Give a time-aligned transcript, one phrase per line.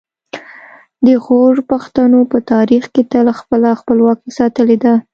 [1.05, 4.93] د غور پښتنو په تاریخ کې تل خپله خپلواکي ساتلې ده